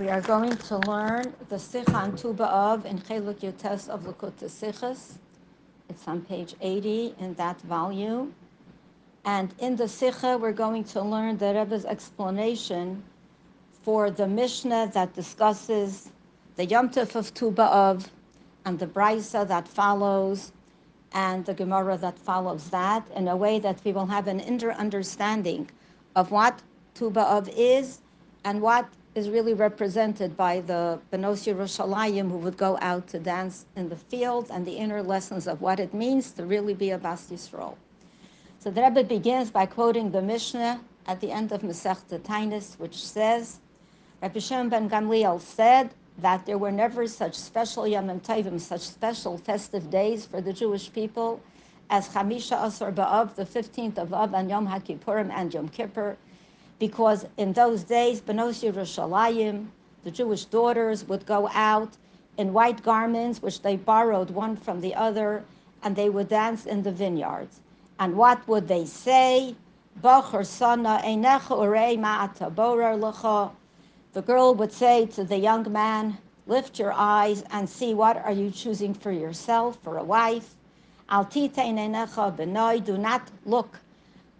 [0.00, 4.48] We are going to learn the Sikha on Tu B'Av in Cheluk Yotes of Likkutei
[4.48, 5.18] Sichos.
[5.90, 8.34] It's on page 80 in that volume.
[9.26, 13.02] And in the Sikha, we're going to learn the Rebbe's explanation
[13.82, 16.08] for the Mishnah that discusses
[16.56, 18.06] the Yom Tov of Tu B'Av
[18.64, 20.52] and the Brisa that follows
[21.12, 24.72] and the Gemara that follows that in a way that we will have an inner
[24.72, 25.68] understanding
[26.16, 26.62] of what
[26.94, 27.98] Tu B'Av is
[28.46, 33.66] and what is really represented by the Benos Yerushalayim who would go out to dance
[33.76, 36.98] in the fields and the inner lessons of what it means to really be a
[36.98, 37.76] Bas Yisrael.
[38.60, 43.02] So the Rebbe begins by quoting the Mishnah at the end of Masechta Tainis, which
[43.02, 43.58] says,
[44.22, 49.38] Rabbi Shimon ben Gamliel said that there were never such special Yom Tovim, such special
[49.38, 51.40] festive days for the Jewish people
[51.88, 56.16] as Chamisha Asar Ba'av, the 15th of Av, and Yom HaKippurim and Yom Kippur,
[56.80, 59.66] because in those days, Benos Yerushalayim,
[60.02, 61.90] the Jewish daughters, would go out
[62.38, 65.44] in white garments, which they borrowed one from the other,
[65.82, 67.60] and they would dance in the vineyards.
[67.98, 69.54] And what would they say?
[70.02, 70.22] The
[74.26, 78.50] girl would say to the young man, lift your eyes and see what are you
[78.50, 80.54] choosing for yourself, for a wife.
[81.10, 83.78] Do not look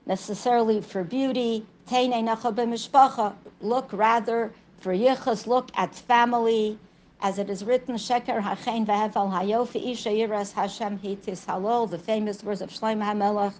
[0.07, 6.79] necessarily for beauty, Look rather for yichus, look at family,
[7.21, 12.45] as it is written, Sheker hachein vehevel hayofi isha yiras Hashem hitis halol, the famous
[12.45, 13.55] words of Shlomo HaMelech,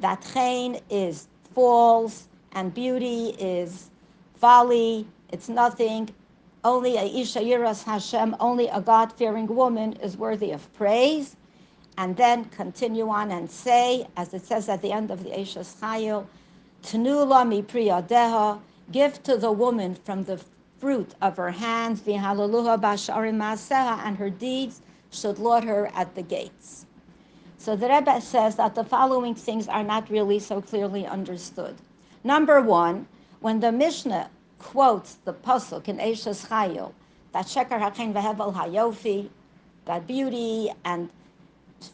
[0.00, 3.88] that chen is false and beauty is
[4.36, 6.10] folly, it's nothing.
[6.64, 11.36] Only a isha yiras Hashem, only a God-fearing woman is worthy of praise.
[11.96, 15.80] And then continue on and say, as it says at the end of the Eishes
[15.80, 16.26] Chayil,
[16.92, 17.02] Give
[19.22, 20.38] to the woman from the
[20.78, 26.20] fruit of her hands, v'halaluha basharim maaseha, and her deeds should laud her at the
[26.20, 26.84] gates.
[27.56, 31.74] So the Rebbe says that the following things are not really so clearly understood.
[32.22, 33.08] Number one,
[33.40, 34.28] when the Mishnah
[34.58, 36.92] quotes the pasuk in Eishes Chayil,
[37.32, 39.30] that sheker hachen vehevel hayofi,
[39.86, 41.08] that beauty and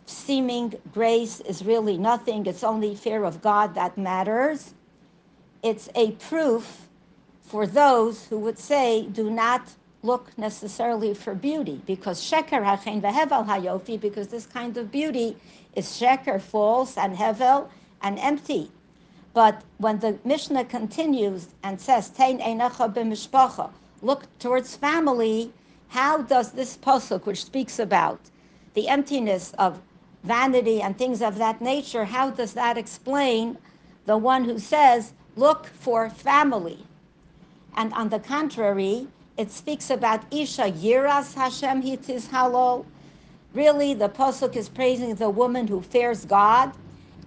[0.07, 4.75] seeming grace is really nothing, it's only fear of God that matters
[5.63, 6.89] it's a proof
[7.43, 9.63] for those who would say do not
[10.03, 15.37] look necessarily for beauty because sheker hachen vehevel hayofi because this kind of beauty
[15.75, 17.69] is sheker false and hevel
[18.03, 18.71] and empty.
[19.35, 23.71] But when the Mishnah continues and says tein einacha b'mishpacha,
[24.03, 25.53] look towards family,
[25.89, 28.19] how does this pasuk, which speaks about
[28.75, 29.81] the emptiness of
[30.25, 33.59] vanity and things of that nature, how does that explain
[34.07, 36.79] the one who says look for family.
[37.75, 39.09] And on the contrary,
[39.39, 42.85] it speaks about Isha Yiras Hashem Hitis Halol.
[43.55, 46.73] Really, the Pasuk is praising the woman who fears God,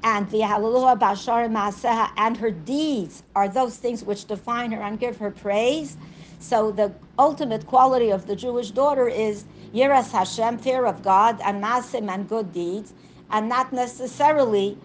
[0.04, 5.00] and the Hallelujah Bashar Maaseha, and her deeds are those things which define her and
[5.00, 5.98] give her praise.
[6.40, 11.64] So the ultimate quality of the Jewish daughter is Yiras Hashem, fear of God, and
[11.64, 12.94] Masim and good deeds,
[13.32, 14.78] and not necessarily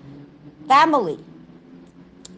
[0.67, 1.19] family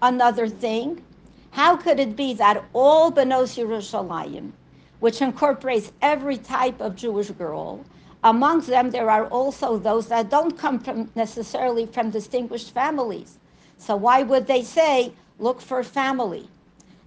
[0.02, 1.02] another thing.
[1.50, 4.52] How could it be that all Benos Yerushalayim,
[5.00, 7.84] which incorporates every type of Jewish girl,
[8.22, 13.38] amongst them there are also those that don't come from necessarily from distinguished families.
[13.78, 16.48] So why would they say, look for family?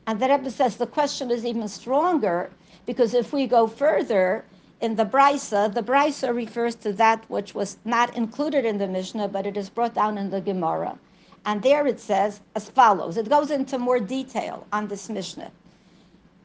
[0.08, 2.50] And the Rebbe says the question is even stronger
[2.86, 4.44] because if we go further
[4.82, 9.30] in the Brisa, the Brisa refers to that which was not included in the Mishnah,
[9.30, 10.98] but it is brought down in the Gemara.
[11.46, 13.18] And there it says as follows.
[13.18, 15.52] It goes into more detail on this Mishnah.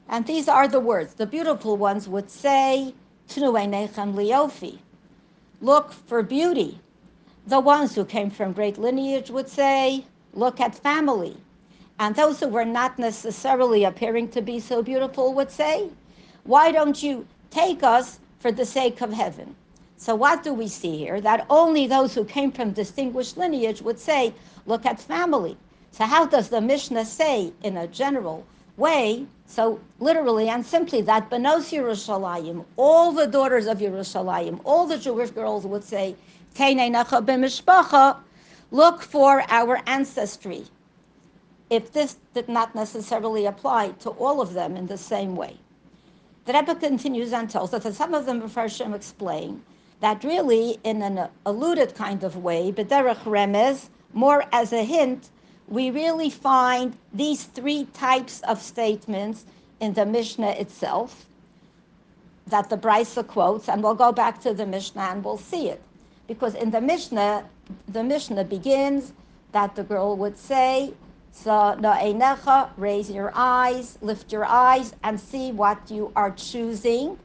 [0.09, 1.15] And these are the words.
[1.15, 2.95] The beautiful ones would say,
[3.29, 4.79] liofi.
[5.61, 6.81] Look for beauty.
[7.47, 10.05] The ones who came from great lineage would say,
[10.35, 11.37] look at family.
[11.99, 15.91] And those who were not necessarily appearing to be so beautiful would say,
[16.45, 19.55] why don't you take us for the sake of heaven?
[20.01, 21.21] So what do we see here?
[21.21, 24.33] That only those who came from distinguished lineage would say,
[24.65, 25.57] look at family.
[25.91, 28.47] So how does the Mishnah say in a general
[28.77, 34.99] way, so literally and simply that Benos Yerushalayim, all the daughters of Yerushalayim, all the
[34.99, 36.15] Jewish girls would say,
[38.71, 40.65] look for our ancestry.
[41.71, 45.57] If this did not necessarily apply to all of them in the same way.
[46.45, 49.61] The Rebbe continues and tells us that some of them, Mepharshim explain
[50.01, 55.31] that really in an alluded kind of way, B'derech Remez, more as a hint,
[55.67, 59.45] we really find these three types of statements
[59.81, 61.27] in the Mishnah itself
[62.47, 65.83] that the Brisa quotes, and we'll go back to the Mishnah and we'll see it.
[66.27, 67.45] Because in the Mishnah,
[67.89, 69.13] the Mishnah begins
[69.53, 70.95] that the girl would say,
[71.31, 77.19] so na'enecha, raise your eyes, lift your eyes, and see what you are choosing.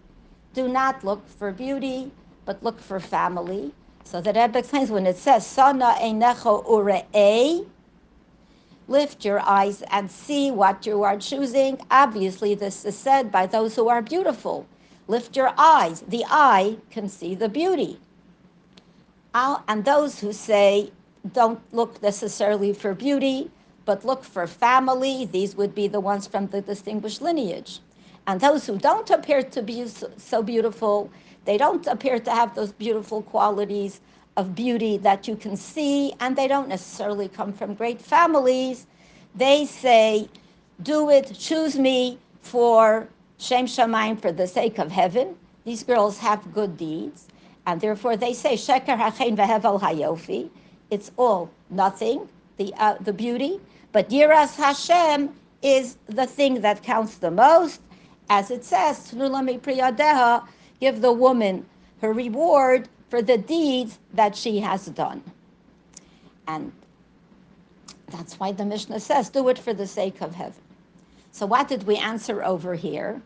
[0.53, 2.11] Do not look for beauty,
[2.45, 3.73] but look for family.
[4.03, 7.65] So the Rebbe explains when it says sana einecha ure'ei,
[8.87, 11.79] lift your eyes and see what you are choosing.
[11.89, 14.67] Obviously, this is said by those who are beautiful.
[15.07, 16.01] Lift your eyes.
[16.07, 17.99] The eye can see the beauty.
[19.33, 20.91] And those who say
[21.31, 23.49] don't look necessarily for beauty,
[23.85, 27.79] but look for family, these would be the ones from the distinguished lineage.
[28.27, 31.09] And those who don't appear to be so beautiful,
[31.45, 34.01] they don't appear to have those beautiful qualities
[34.37, 38.87] of beauty that you can see, and they don't necessarily come from great families.
[39.35, 40.27] They say,
[40.81, 43.07] do it, choose me for
[43.37, 45.35] Shem Shamayim for the sake of heaven.
[45.65, 47.27] These girls have good deeds,
[47.65, 50.49] and therefore they say, Sheker Hachein Vehevel Hayofi.
[50.89, 53.59] It's all nothing, the, uh, the beauty,
[53.91, 57.81] but Yiras Hashem is the thing that counts the most.
[58.29, 59.13] As it says,
[60.83, 61.65] give the woman
[62.01, 65.23] her reward for the deeds that she has done.
[66.45, 66.73] And
[68.09, 70.61] that's why the Mishnah says, do it for the sake of heaven.
[71.31, 73.21] So what did we answer over here?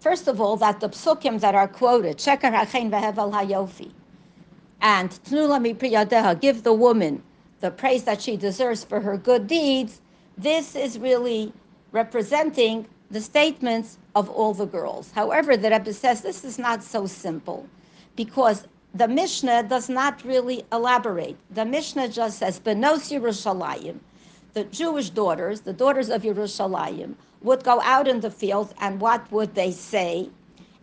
[0.00, 3.90] First of all, that the psukim that are quoted, Sheker Hachein Vehevel Hayofi,
[4.82, 5.72] and Tnula Mi
[6.40, 7.22] give the woman
[7.60, 10.02] the praise that she deserves for her good deeds,
[10.36, 11.54] this is really
[11.90, 15.12] representing the statements of all the girls.
[15.12, 17.68] However, the Rebbe says this is not so simple
[18.16, 21.36] because the Mishnah does not really elaborate.
[21.52, 24.00] The Mishnah just says, Benos Yerushalayim,
[24.54, 29.30] the Jewish daughters, the daughters of Yerushalayim, would go out in the field and what
[29.30, 30.28] would they say?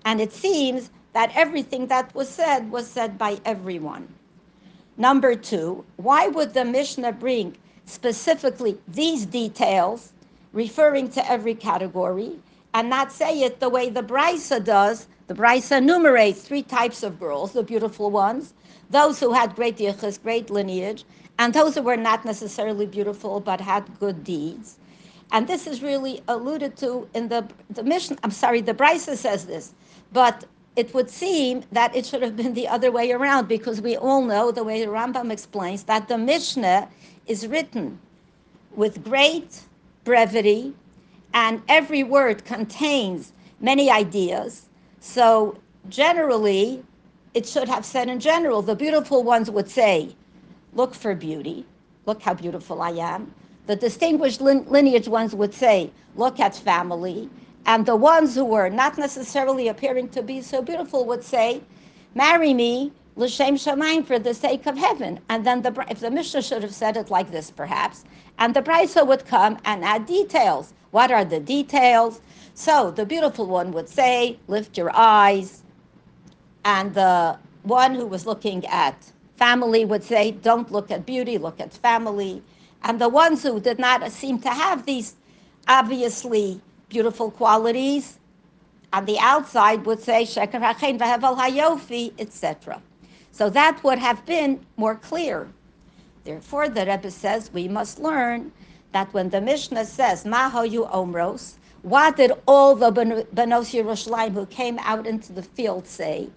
[0.05, 4.07] And it seems that everything that was said was said by everyone.
[4.95, 10.13] Number two, why would the Mishnah bring specifically these details,
[10.53, 12.39] referring to every category,
[12.75, 15.07] and not say it the way the Brisa does.
[15.27, 18.53] The Brisa enumerates three types of girls, the beautiful ones,
[18.89, 21.05] those who had great yichus, great lineage,
[21.39, 24.77] and those who were not necessarily beautiful but had good deeds.
[25.31, 28.17] And this is really alluded to in the, the Mishnah.
[28.23, 29.73] I'm sorry, the Brisa says this,
[30.11, 30.43] but
[30.75, 34.21] it would seem that it should have been the other way around because we all
[34.21, 36.89] know the way the Rambam explains that the Mishnah
[37.25, 37.99] is written
[38.75, 39.61] with great
[40.03, 40.73] brevity,
[41.35, 44.67] and every word contains many ideas.
[45.01, 45.57] So,
[45.89, 46.83] generally,
[47.35, 50.15] it should have said in general, the beautiful ones would say,
[50.73, 51.65] Look for beauty.
[52.05, 53.33] Look how beautiful I am.
[53.67, 57.29] The distinguished lineage ones would say, Look at family.
[57.65, 61.61] And the ones who were not necessarily appearing to be so beautiful would say,
[62.15, 65.19] Marry me l'shem shamayim for the sake of heaven.
[65.29, 68.05] And then the if the Mishnah should have said it like this, perhaps,
[68.39, 70.73] and the Brisa would come and add details.
[70.91, 72.21] What are the details?
[72.53, 75.63] So the beautiful one would say, "Lift your eyes,"
[76.63, 78.95] and the one who was looking at
[79.37, 82.43] family would say, "Don't look at beauty, look at family."
[82.83, 85.15] And the ones who did not seem to have these
[85.67, 88.19] obviously beautiful qualities
[88.93, 92.81] on the outside would say sheker hachein v'hevel hayofi, etc.
[93.31, 95.49] So that would have been more clear.
[96.23, 98.51] Therefore, the Rebbe says we must learn
[98.95, 104.79] that when the Mishnah says, Mahoyu Omros, what did all the Benos Yerushalayim who came
[104.79, 106.29] out into the field say?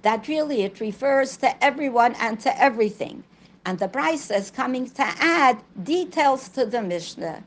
[0.00, 3.22] That really it refers to everyone and to everything.
[3.66, 7.44] And the Brisa is coming to add details to the Mishnah.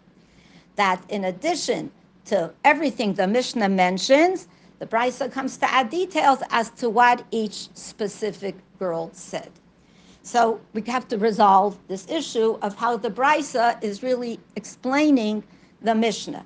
[0.75, 1.89] That in addition
[2.25, 4.47] to everything the Mishnah mentions,
[4.77, 9.49] the Brisa comes to add details as to what each specific girl said.
[10.23, 15.43] So we have to resolve this issue of how the Brisa is really explaining
[15.81, 16.45] the Mishnah.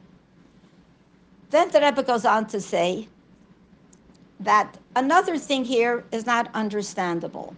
[1.49, 3.07] Then the Rebbe goes on to say
[4.39, 7.55] that another thing here is not understandable.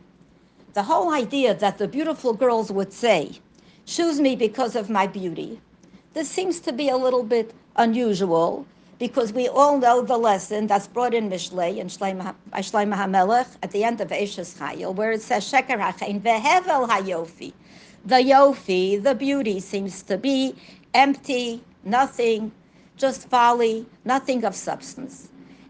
[0.73, 3.39] The whole idea that the beautiful girls would say,
[3.85, 5.61] choose me because of my beauty,
[6.13, 8.65] this seems to be a little bit unusual
[8.97, 13.83] because we all know the lesson that's brought in Mishlei and Shlomo HaMelech at the
[13.83, 17.51] end of Eshes Chayil, where it says Sheker Hachein Vehevel Hayofi.
[18.05, 20.55] The Yofi, the beauty, seems to be
[20.93, 22.51] empty, nothing,
[22.95, 25.29] just folly, nothing of substance.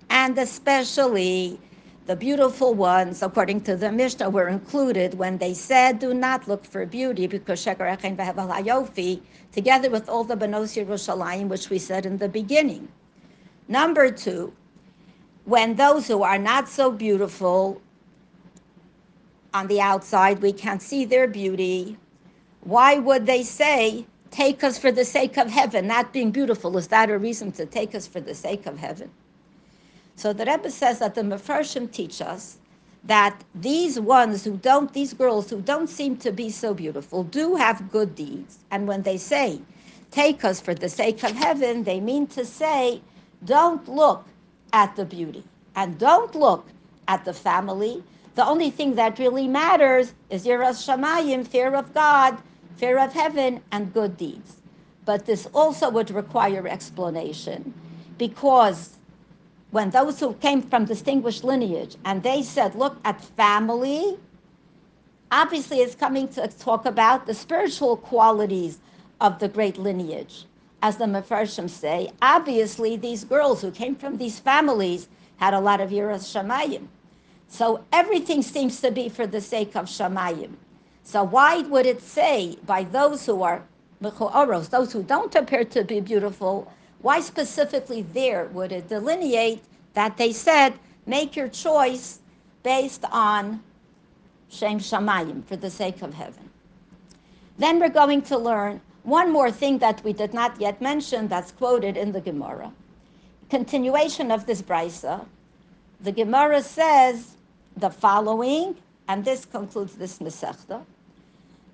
[0.10, 1.60] And especially
[2.06, 6.64] the beautiful ones, according to the Mishnah, were included when they said, "Do not look
[6.64, 12.06] for beauty," because Sheker Vehevel Hayofi, together with all the Benos Yerushalayim, which we said
[12.06, 12.88] in the beginning.
[13.68, 14.54] Number two,
[15.46, 17.82] when those who are not so beautiful
[19.54, 21.98] on the outside, we can't see their beauty.
[22.62, 25.88] Why would they say, take us for the sake of heaven?
[25.88, 29.10] Not being beautiful, is that a reason to take us for the sake of heaven?
[30.16, 32.58] So the Rebbe says that the Mefarshim teach us
[33.04, 37.56] that these ones who don't, these girls who don't seem to be so beautiful, do
[37.56, 38.60] have good deeds.
[38.72, 39.62] And when they say,
[40.10, 43.02] take us for the sake of heaven, they mean to say,
[43.46, 44.26] don't look
[44.74, 45.44] at the beauty
[45.76, 46.68] and don't look
[47.08, 48.04] at the family.
[48.36, 52.38] The only thing that really matters is Yiras Shamayim, fear of God,
[52.78, 54.58] fear of heaven, and good deeds.
[55.06, 57.74] But this also would require explanation
[58.18, 58.98] because
[59.72, 64.18] when those who came from distinguished lineage and they said, look at family,
[65.32, 68.80] obviously it's coming to talk about the spiritual qualities
[69.22, 70.46] of the great lineage.
[70.86, 75.82] As the Mefarshim say, obviously these girls who came from these families had a lot
[75.82, 76.86] of Yiras Shamayim.
[77.48, 80.52] So everything seems to be for the sake of Shamayim.
[81.02, 83.64] So why would it say by those who are
[84.00, 89.64] Mechoros, those who don't appear to be beautiful, why specifically there would it delineate
[89.96, 90.76] that they said,
[91.08, 92.20] make your choice
[92.62, 93.60] based on
[94.50, 96.48] Shem Shamayim, for the sake of heaven?
[97.58, 101.52] Then we're going to learn one more thing that we did not yet mention that's
[101.52, 102.72] quoted in the Gemara.
[103.50, 105.26] Continuation of this brisa,
[106.02, 107.38] the Gemara says
[107.78, 108.76] the following,
[109.08, 110.82] and this concludes this Masechta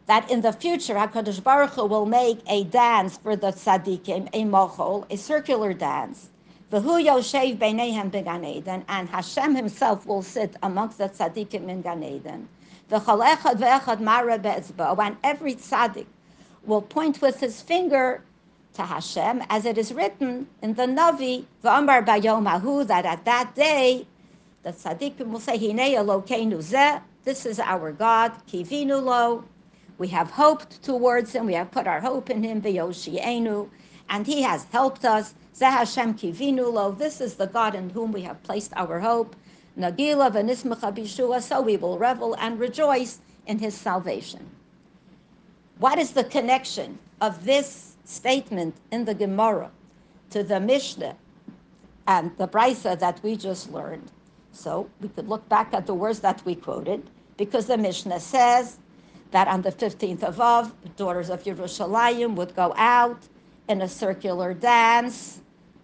[0.07, 4.43] that in the future Hakadosh Baruch Hu will make a dance for the tzaddikim, a
[4.43, 6.29] mochol, a circular dance.
[6.69, 12.03] V'hu yoshev beinehem began Eden, and Hashem Himself will sit amongst the tzaddikim in Gan
[12.03, 12.49] Eden.
[12.91, 16.07] V'chol echad ve'echad mara be'ezbo, and every tzaddik
[16.65, 18.23] will point with his finger
[18.73, 23.53] to Hashem, as it is written in the Navi, V'amar bayom hahu, that at that
[23.55, 24.07] day,
[24.63, 29.43] the tzaddikim will say, Hinei Elokeinu zeh, this is our God, kivinu lo,
[30.01, 31.45] we have hoped towards him.
[31.45, 33.69] We have put our hope in him, V'yoshienu,
[34.09, 35.35] and he has helped us.
[35.55, 36.91] Zeh Hashem kivinu lo.
[36.91, 39.35] This is the God in whom we have placed our hope.
[39.77, 41.39] Nagila v'nismacha bishua.
[41.39, 44.49] So we will revel and rejoice in his salvation.
[45.81, 49.71] What is the connection of this statement in the Gemara
[50.29, 51.15] to the Mishnah
[52.05, 54.11] and the Brisa that we just learned?
[54.51, 58.77] So we could look back at the words that we quoted because the Mishnah says
[59.31, 63.17] that on the 15th of Av, daughters of Yerushalayim would go out
[63.67, 65.39] in a circular dance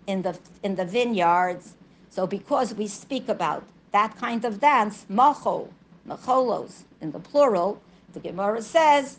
[0.06, 1.74] in the, in the vineyards.
[2.12, 3.64] So because we speak about
[3.94, 5.70] that kind of dance, machol,
[6.08, 7.82] macholos, in the plural,
[8.14, 9.18] the Gemara says,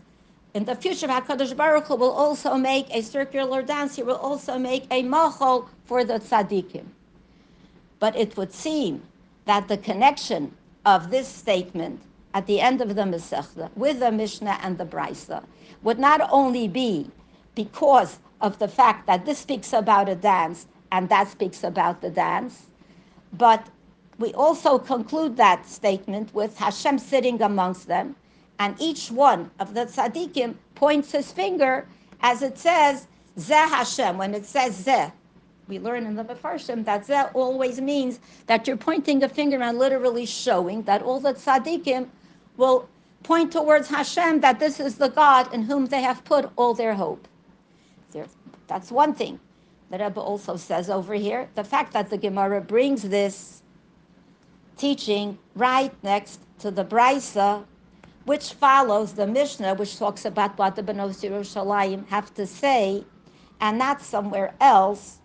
[0.54, 3.96] in the future, HaKadosh Baruch Hu will also make a circular dance.
[3.96, 6.86] He will also make a machol for the tzaddikim.
[7.98, 9.02] But it would seem
[9.44, 10.54] that the connection
[10.86, 12.00] of this statement
[12.34, 15.42] at the end of the Masechta with the Mishnah and the Brisa
[15.82, 17.10] would not only be
[17.54, 22.10] because of the fact that this speaks about a dance and that speaks about the
[22.10, 22.66] dance,
[23.32, 23.66] but
[24.18, 28.16] we also conclude that statement with Hashem sitting amongst them,
[28.58, 31.86] and each one of the tzaddikim points his finger,
[32.20, 33.06] as it says,
[33.38, 34.18] Zeh Hashem.
[34.18, 35.12] When it says Zeh,
[35.68, 39.78] we learn in the Mefarshim that Zeh always means that you're pointing a finger and
[39.78, 42.08] literally showing that all the tzaddikim
[42.56, 42.88] will
[43.22, 46.94] point towards Hashem that this is the God in whom they have put all their
[46.94, 47.28] hope.
[48.66, 49.40] That's one thing.
[49.90, 53.62] The Rebbe also says over here the fact that the Gemara brings this
[54.76, 57.64] teaching right next to the Brisa,
[58.28, 63.02] which follows the Mishnah, which talks about what the Benos Yerushalayim have to say,
[63.58, 65.20] and not somewhere else.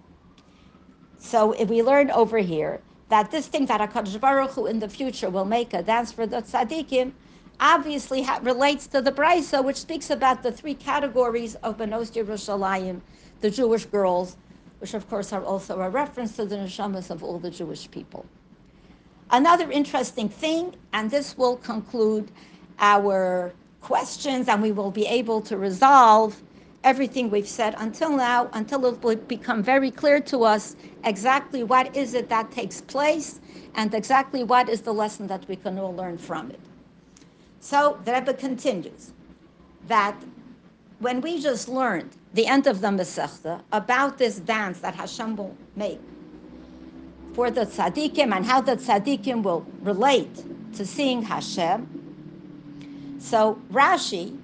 [1.17, 2.79] So if we learn over here
[3.09, 6.25] that this thing that HaKadosh Baruch Hu in the future will make a dance for
[6.25, 7.11] the tzaddikim,
[7.59, 13.01] obviously ha- relates to the Brisa, which speaks about the three categories of Benos Yerushalayim,
[13.41, 14.37] the Jewish girls,
[14.79, 18.25] which of course are also a reference to the neshamas of all the Jewish people.
[19.29, 22.31] Another interesting thing, and this will conclude
[22.83, 26.41] our questions, and we will be able to resolve
[26.83, 30.75] everything we've said until now, until it will become very clear to us
[31.05, 33.39] exactly what is it that takes place
[33.75, 36.59] and exactly what is the lesson that we can all learn from it.
[37.61, 39.13] So the Rebbe continues
[39.87, 40.15] that
[40.99, 45.55] when we just learned the end of the Masechta about this dance that Hashem will
[45.77, 46.01] make
[47.33, 50.43] for the tzaddikim and how the tzaddikim will relate
[50.75, 52.02] to seeing Hashem.
[53.23, 54.37] So Rashi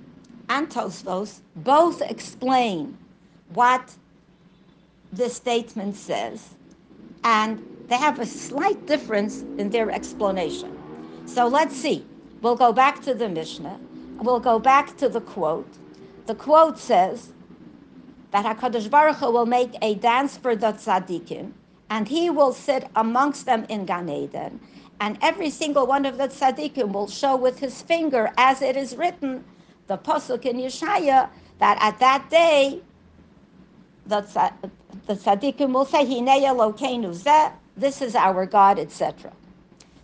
[0.48, 2.98] and Tosfos both explain
[3.54, 3.94] what
[5.12, 6.56] the statement says
[7.26, 10.80] and they have a slight difference in their explanation.
[11.26, 12.06] So let's see.
[12.42, 13.78] We'll go back to the Mishnah.
[14.22, 15.68] We'll go back to the quote.
[16.26, 17.34] The quote says
[18.32, 21.52] that Hakadosh Baruch Hu will make a dance for the tzaddikim,
[21.90, 24.62] and he will sit amongst them in Gan Eden,
[25.00, 28.96] and every single one of the tzaddikim will show with his finger, as it is
[28.96, 29.44] written,
[29.88, 31.30] the pasuk in Yeshaya,
[31.60, 32.82] that at that day
[34.06, 34.22] the,
[35.08, 39.32] the tzaddikim will say, Hinei Elokeinu zeh, this is our God, etc.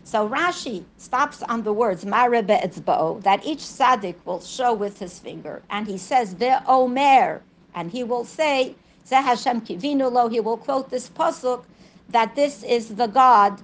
[0.06, 5.20] So Rashi stops on the words Mare be'etzba'o, that each tzaddik will show with his
[5.20, 7.42] finger, and he says ve'omer,
[7.74, 8.76] and he will say,
[9.06, 11.66] Zeh Hashem kivinu lo, he will quote this pasuk,
[12.10, 13.62] that this is the God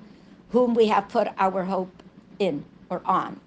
[0.51, 2.03] whom we have put our hope
[2.39, 3.39] in or on.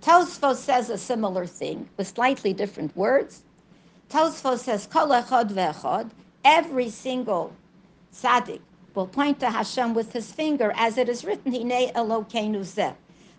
[0.00, 3.42] Tosfos says a similar thing with slightly different words.
[4.10, 6.10] Tosfos says, Kol echad ve'echad,
[6.44, 7.52] every single
[8.14, 8.60] tzaddik
[8.94, 12.94] will point to Hashem with his finger, as it is written, Hine Elokeinu zeh.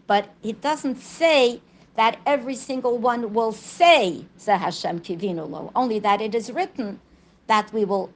[0.06, 1.62] But it doesn't say
[1.96, 7.00] that every single one will say Zeh Hashem Kivinu Lo, only that it is written
[7.48, 8.12] that we will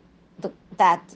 [0.77, 1.15] that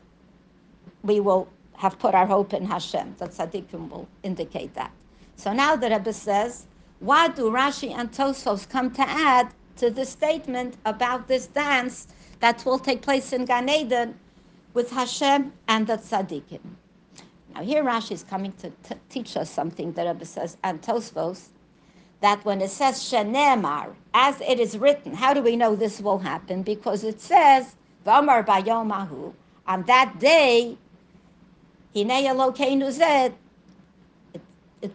[1.03, 3.15] we will have put our hope in Hashem.
[3.17, 4.91] That tzaddikim will indicate that.
[5.35, 6.65] So now the Rebbe says,
[6.99, 12.07] what do Rashi and Tosfos come to add to the statement about this dance
[12.39, 14.17] that will take place in Gan Eden
[14.73, 16.61] with Hashem and the tzaddikim?
[17.53, 19.91] Now here Rashi is coming to t- teach us something.
[19.91, 21.49] The Rebbe says, and Tosfos,
[22.21, 26.17] that when it says shenemar, as it is written, how do we know this will
[26.17, 26.63] happen?
[26.63, 29.33] Because it says, V'amar bayomahu,
[29.67, 30.77] on that day
[31.95, 33.33] it,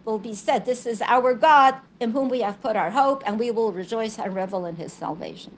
[0.05, 3.39] will be said, This is our God in whom we have put our hope, and
[3.39, 5.57] we will rejoice and revel in his salvation.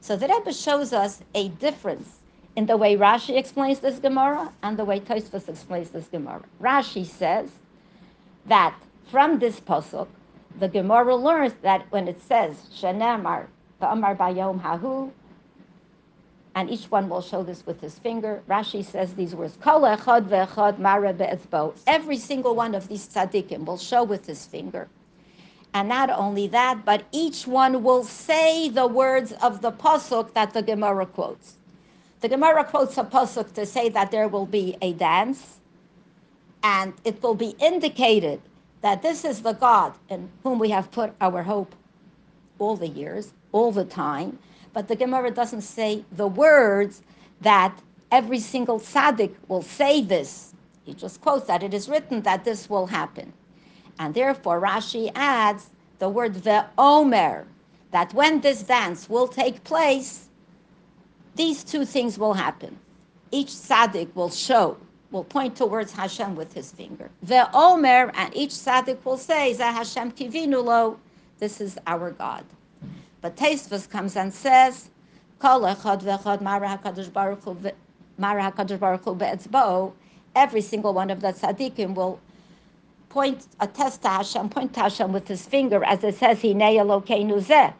[0.00, 2.20] So the Rebbe shows us a difference
[2.56, 6.42] in the way Rashi explains this Gemara and the way Tosfos explains this Gemara.
[6.60, 7.50] Rashi says
[8.46, 8.74] that
[9.10, 10.08] from this pasuk,
[10.58, 13.46] the Gemara learns that when it says Shenemar,
[13.80, 15.10] Amar Bayom Hahu,
[16.54, 18.42] and each one will show this with his finger.
[18.48, 21.74] Rashi says these words, Kol echad ve'echad mara be'etzbo.
[21.86, 24.88] Every single one of these tzaddikim will show with his finger.
[25.72, 30.52] And not only that, but each one will say the words of the pasuk that
[30.52, 31.58] the Gemara quotes.
[32.20, 35.58] The Gemara quotes a pasuk to say that there will be a dance,
[36.62, 38.40] and it will be indicated
[38.82, 41.74] that this is the God in whom we have put our hope
[42.58, 44.38] all the years, all the time,
[44.72, 47.02] but the Gemara doesn't say the words
[47.40, 47.76] that
[48.10, 50.54] every single tzaddik will say this.
[50.84, 53.32] He just quotes that it is written that this will happen.
[53.98, 57.44] And therefore, Rashi adds the word ve'omer,
[57.90, 60.28] that when this dance will take place,
[61.34, 62.78] these two things will happen.
[63.30, 64.76] Each tzaddik will show,
[65.10, 67.10] will point towards Hashem with his finger.
[67.26, 70.96] Ve'omer, and each tzaddik will say, Zeh Hashem kivinulo,
[71.38, 72.44] this is our God.
[73.20, 74.88] But Tosfos comes and says,
[75.38, 77.56] Kol echad v'echad mara HaKadosh Baruch Hu
[78.16, 79.92] mara HaKadosh Baruch Hu be'etzbo,
[80.34, 82.18] every single one of the tzaddikim will
[83.10, 87.42] point, attest to Hashem, point to Hashem with his finger, as it says, Hinei Elokeinu
[87.42, 87.74] zeh.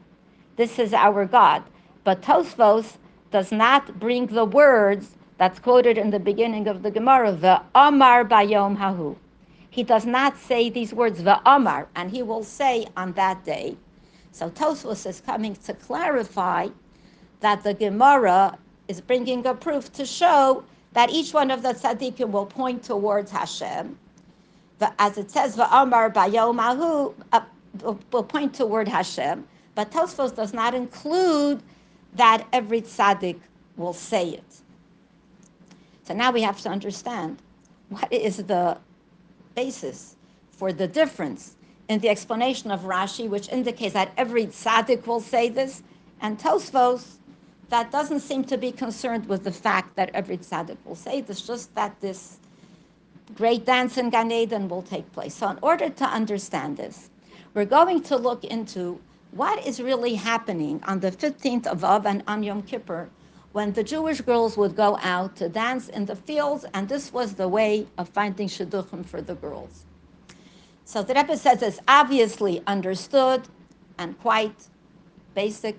[0.56, 1.62] This is our God.
[2.04, 2.96] But Tosfos
[3.30, 8.24] does not bring the words that's quoted in the beginning of the Gemara, the Amar
[8.26, 9.16] Bayom Hahu.
[9.70, 13.76] He does not say these words, the Amar, and he will say on that day,
[14.32, 16.68] so Tosfos is coming to clarify
[17.40, 22.30] that the Gemara is bringing a proof to show that each one of the tzaddikim
[22.30, 23.98] will point towards Hashem.
[24.78, 27.40] But as it says, "Va'amar bayomahu," uh,
[28.10, 29.46] will point toward Hashem.
[29.74, 31.62] But Tosfos does not include
[32.14, 33.38] that every tzaddik
[33.76, 34.60] will say it.
[36.04, 37.38] So now we have to understand
[37.88, 38.78] what is the
[39.54, 40.16] basis
[40.50, 41.56] for the difference
[41.90, 45.82] in the explanation of Rashi, which indicates that every tzaddik will say this,
[46.20, 47.16] and Tosfos,
[47.68, 51.44] that doesn't seem to be concerned with the fact that every tzaddik will say this,
[51.44, 52.38] just that this
[53.34, 55.34] great dance in Gan Eden will take place.
[55.34, 57.10] So, in order to understand this,
[57.54, 59.00] we're going to look into
[59.32, 63.10] what is really happening on the 15th of Av and on Yom Kippur
[63.50, 67.34] when the Jewish girls would go out to dance in the fields, and this was
[67.34, 69.86] the way of finding shidduchim for the girls.
[70.90, 73.42] So the Rebbe says it's obviously understood
[73.96, 74.66] and quite
[75.36, 75.78] basic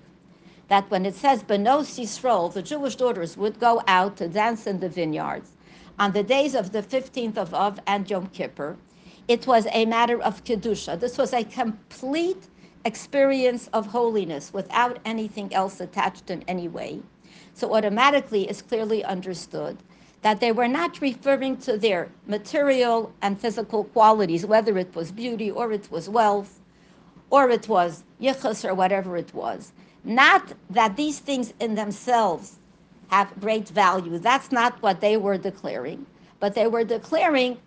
[0.69, 4.80] that when it says Benos Yisrael, the Jewish daughters would go out to dance in
[4.80, 5.52] the vineyards
[6.00, 8.78] on the days of the 15th of Av and Yom Kippur,
[9.28, 10.97] it was a matter of Kedusha.
[10.97, 12.47] This was a complete
[12.86, 17.02] experience of holiness without anything else attached in any way.
[17.54, 19.78] So automatically it's clearly understood
[20.22, 25.50] that they were not referring to their material and physical qualities, whether it was beauty
[25.50, 26.60] or it was wealth
[27.30, 29.72] or it was yichus or whatever it was.
[30.04, 32.58] Not that these things in themselves
[33.10, 34.18] have great value.
[34.20, 36.06] That's not what they were declaring.
[36.40, 37.58] But they were declaring,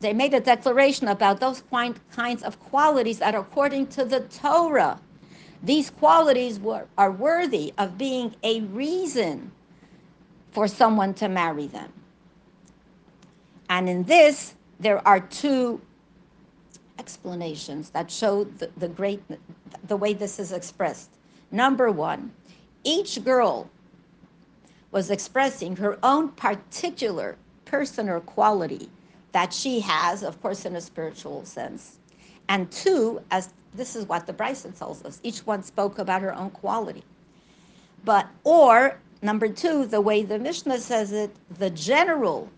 [0.00, 5.00] they made a declaration about those kinds of qualities that, according to the Torah,
[5.62, 9.50] these qualities were, are worthy of being a reason
[10.54, 11.92] for someone to marry them.
[13.68, 15.80] And in this, there are two
[16.98, 19.20] explanations that show the, the great
[19.88, 21.10] the way this is expressed.
[21.50, 22.32] Number one,
[22.84, 23.68] each girl
[24.92, 28.88] was expressing her own particular personal quality
[29.32, 31.98] that she has, of course, in a spiritual sense.
[32.48, 36.32] And two, as this is what the Brisa tells us, each one spoke about her
[36.32, 37.02] own quality.
[38.04, 42.48] But, or number two, the way the Mishnah says it, the general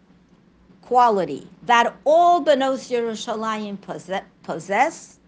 [0.83, 3.79] quality that all Benos Yerushalayim
[4.43, 5.19] possess,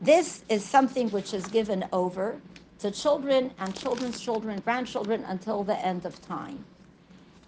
[0.00, 2.40] this is something which is given over
[2.80, 6.64] to children and children's children, grandchildren until the end of time.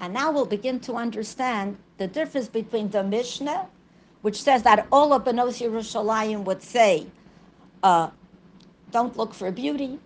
[0.01, 3.67] And now we'll begin to understand the difference between the Mishnah,
[4.23, 7.07] which says that all of Benos Yerushalayim would say,
[7.83, 8.11] uh,
[8.93, 9.99] don't look for beauty,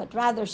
[0.00, 0.46] but rather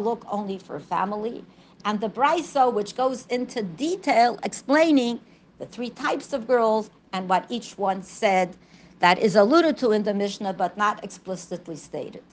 [0.00, 1.44] look only for family.
[1.84, 5.20] And the Brisa, which goes into detail explaining
[5.60, 8.56] the three types of girls and what each one said
[8.98, 12.24] that is alluded to in the Mishnah but not explicitly stated.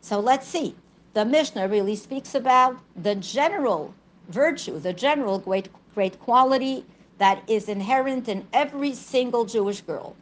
[0.00, 0.76] So let's see.
[1.14, 3.92] The Mishnah really speaks about the general
[4.28, 6.84] virtue, the general great, great quality
[7.18, 10.14] that is inherent in every single Jewish girl.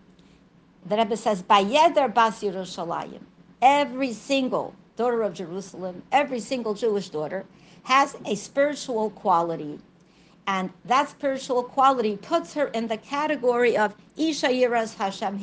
[0.86, 3.20] The Rebbe says, Bayeder Bas Yerushalayim,
[3.62, 7.44] every single daughter of Jerusalem, every single Jewish daughter,
[7.84, 9.78] has a spiritual quality
[10.46, 15.38] and that spiritual quality puts her in the category of Isha Yiras Hashem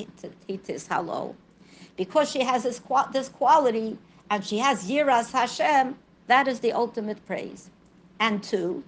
[0.49, 1.33] Hitis Halo.
[1.95, 2.81] Because she has this,
[3.13, 3.97] this quality
[4.29, 5.97] and she has Yiras Hashem,
[6.27, 7.69] that is the ultimate praise.
[8.19, 8.83] And two,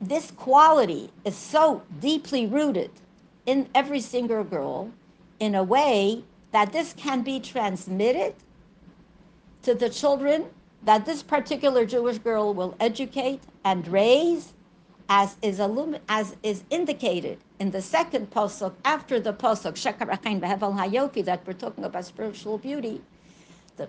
[0.00, 2.92] this quality is so deeply rooted
[3.46, 4.90] in every single girl
[5.40, 8.34] in a way that this can be transmitted
[9.62, 10.46] to the children
[10.84, 14.52] that this particular Jewish girl will educate and raise,
[15.08, 15.60] as is,
[16.08, 21.46] as is indicated in the second posuk after the posuk Shekar Achain Behevel Hayofi that
[21.46, 23.00] we're talking about spiritual beauty.
[23.76, 23.88] The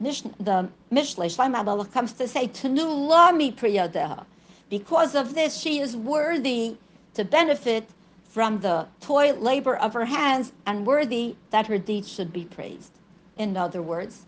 [0.00, 4.24] Mishnah, the Mishlei comes to say Tanu Lami Priyadeha.
[4.68, 6.76] Because of this, she is worthy
[7.14, 7.88] to benefit
[8.34, 12.90] from the toil labor of her hands and worthy that her deeds should be praised.
[13.38, 14.26] In other words,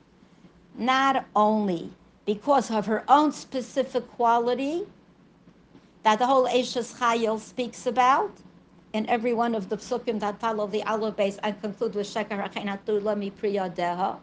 [0.78, 1.90] not only
[2.24, 4.86] because of her own specific quality
[6.04, 8.30] that the whole Eishes Chayil speaks about
[8.92, 12.40] in every one of the psukim that follow the Aleph Beis and conclude with Sheker
[12.40, 14.20] Hachenatu Lami Priya Deha.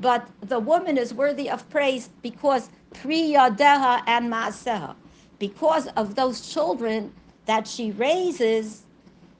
[0.00, 4.94] But the woman is worthy of praise because Priya Deha and Maaseha,
[5.40, 7.12] because of those children
[7.46, 8.84] that she raises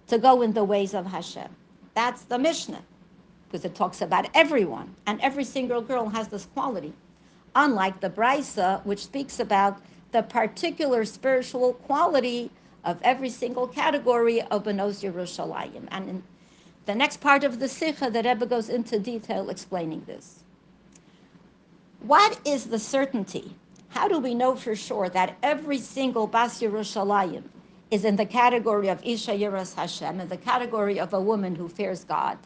[0.08, 1.48] to go in the ways of Hashem.
[1.94, 2.82] That's the Mishnah,
[3.46, 6.92] because it talks about everyone, and every single girl has this quality
[7.54, 9.80] unlike the Brisa, which speaks about
[10.12, 12.50] the particular spiritual quality
[12.84, 15.86] of every single category of Benos Yerushalayim.
[15.90, 16.22] And in
[16.86, 20.44] the next part of the Sikha, the Rebbe goes into detail explaining this.
[22.00, 23.56] What is the certainty?
[23.88, 27.42] How do we know for sure that every single Bas Yerushalayim
[27.90, 31.68] is in the category of Isha Yiras Hashem, in the category of a woman who
[31.68, 32.38] fears God?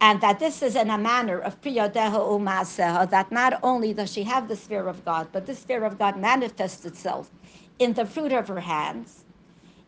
[0.00, 4.24] and that this is in a manner of priyadeha umaseha, that not only does she
[4.24, 7.30] have the sphere of God, but this sphere of God manifests itself
[7.78, 9.24] in the fruit of her hands,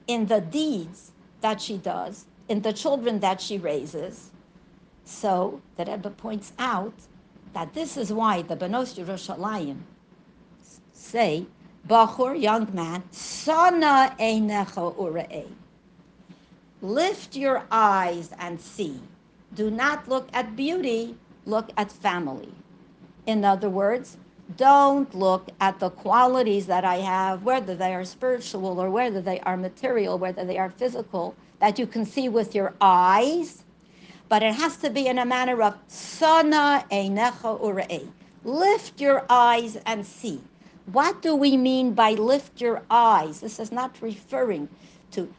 [0.07, 4.31] in the deeds that she does, in the children that she raises.
[5.05, 6.95] So the Rebbe points out
[7.53, 9.79] that this is why the Benos Yerushalayim
[10.93, 11.47] say,
[11.89, 15.47] Bachur, young man, sana einecha ure'ei.
[16.83, 19.01] Lift your eyes and see
[19.55, 22.53] do not look at beauty, look at family.
[23.27, 24.17] In other words,
[24.57, 29.41] don't look at the qualities that I have, whether they are spiritual or whether they
[29.41, 33.65] are material, whether they are physical, that you can see with your eyes,
[34.29, 38.07] but it has to be in a manner of sana einecha urei.
[38.45, 40.41] Lift your eyes and see.
[40.93, 43.41] What do we mean by lift your eyes?
[43.41, 44.71] This is not referring
[45.11, 45.31] to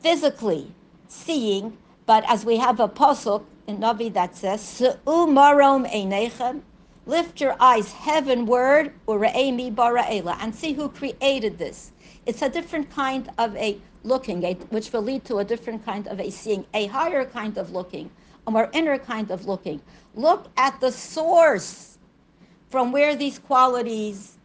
[0.00, 0.72] physically
[1.06, 6.62] seeing, but as we have a posuk in Navi that says, einechem,
[7.06, 11.92] Lift your eyes heavenward, ure'emi bara'ela, and see who created this.
[12.26, 16.08] It's a different kind of a looking, a, which will lead to a different kind
[16.08, 18.10] of a seeing, a higher kind of looking,
[18.48, 19.80] a more inner kind of looking.
[20.16, 21.98] Look at the source
[22.70, 24.38] from where these qualities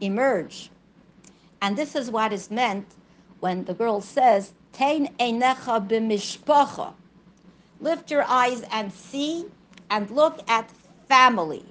[0.00, 0.70] emerge.
[1.60, 2.86] And this is what is meant
[3.40, 6.92] when the girl says, Tein einecha b'mishpacha.
[7.80, 9.46] Lift your eyes and see
[9.90, 10.70] and look at
[11.08, 11.64] family.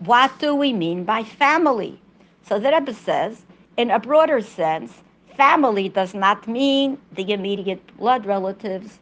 [0.00, 2.00] What do we mean by family?
[2.48, 3.42] So the Rebbe says,
[3.76, 4.92] in a broader sense,
[5.36, 8.98] family does not mean the immediate blood relatives,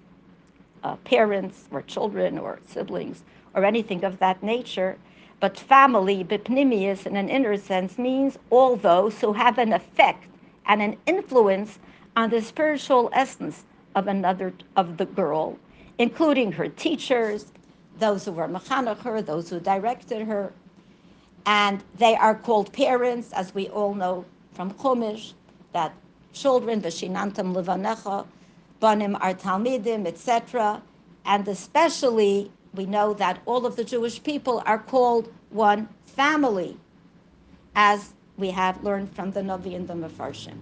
[0.85, 3.23] uh, parents or children or siblings
[3.55, 4.99] or anything of that nature.
[5.41, 10.25] But family, bipnimius, in an inner sense, means all those who have an effect
[10.67, 11.79] and an influence
[12.17, 15.57] on the spiritual essence of another of the girl,
[15.99, 17.53] including her teachers,
[17.99, 20.53] those who were mechanech her, those who directed her,
[21.47, 25.33] and they are called parents, as we all know from Chumash,
[25.73, 25.95] that
[26.33, 28.27] children, v'shinantam levanecha,
[28.81, 30.83] banim are talmidim, etc.
[31.25, 36.77] And especially, we know that all of the Jewish people are called one family,
[37.75, 40.57] as we have learned from the Navi and the Mefarshim.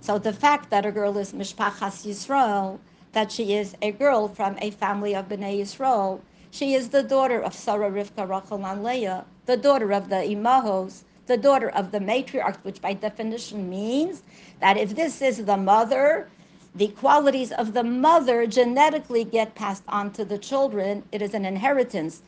[0.00, 2.78] So the fact that a girl is Mishpachas Yisrael,
[3.10, 6.20] that she is a girl from a family of Bnei Yisrael,
[6.52, 11.02] she is the daughter of Sarah, Rivka, Rachel, and Leah, the daughter of the Imahos,
[11.26, 14.22] the daughter of the matriarch, which by definition means
[14.60, 16.28] that if this is the mother,
[16.76, 21.02] the qualities of the mother genetically get passed on to the children.
[21.10, 22.22] It is an inheritance.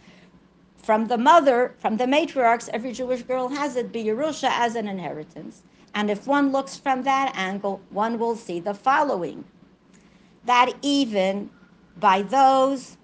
[0.82, 4.88] From the mother, from the matriarchs, every Jewish girl has it, be Yerusha as an
[4.88, 5.62] inheritance.
[5.94, 9.44] And if one looks from that angle, one will see the following
[10.46, 11.50] that even
[11.98, 12.96] by those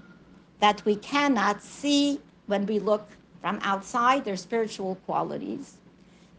[0.61, 3.07] that we cannot see when we look
[3.42, 5.76] from outside, their spiritual qualities,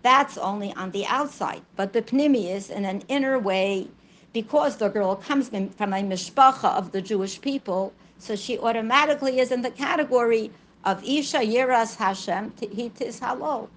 [0.02, 1.62] that's only on the outside.
[1.76, 3.88] But the pnimius, in an inner way,
[4.36, 9.50] because the girl comes from a mishpacha of the Jewish people, so she automatically is
[9.50, 10.52] in the category
[10.84, 13.70] of Isha Yiras Hashem Hitis Halol.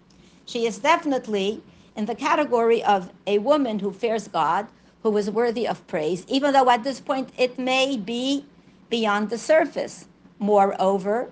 [0.46, 1.62] She is definitely
[1.94, 4.66] in the category of a woman who fears God,
[5.04, 8.44] who is worthy of praise, even though at this point it may be
[8.90, 10.06] beyond the surface.
[10.40, 11.30] Moreover,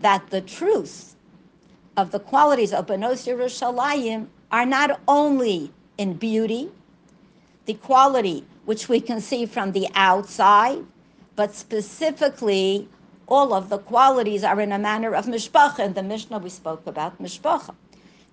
[0.00, 1.14] that the truth
[1.96, 6.72] of the qualities of Benos Yerushalayim are not only in beauty,
[7.66, 10.84] the quality which we can see from the outside,
[11.36, 12.88] but specifically
[13.26, 15.80] all of the qualities are in a manner of mishpacha.
[15.80, 17.74] In the Mishnah we spoke about mishpacha.